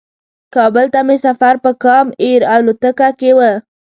کابل 0.55 0.85
ته 0.93 0.99
مې 1.07 1.17
سفر 1.25 1.53
په 1.63 1.71
کام 1.83 2.07
ایر 2.23 2.41
الوتکه 2.55 3.09
کې 3.19 3.31
و. 3.37 3.39